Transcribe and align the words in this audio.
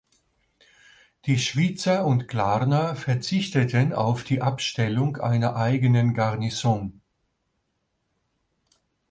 Die 1.27 1.37
Schwyzer 1.37 2.07
und 2.07 2.27
Glarner 2.27 2.95
verzichteten 2.95 3.93
auf 3.93 4.23
die 4.23 4.41
Abstellung 4.41 5.17
einer 5.17 5.55
eigenen 5.55 6.15
Garnison. 6.15 7.01